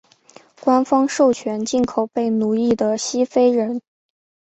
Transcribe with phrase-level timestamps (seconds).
[0.59, 3.79] 官方授权进口被奴役的西非人。